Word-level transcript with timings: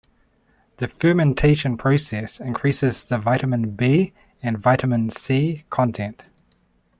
The 0.77 0.87
fermentation 0.87 1.77
process 1.77 2.39
increases 2.39 3.03
the 3.03 3.19
vitamin 3.19 3.75
B 3.75 4.13
and 4.41 4.57
vitamin 4.57 5.11
C 5.11 5.63
content. 5.69 6.23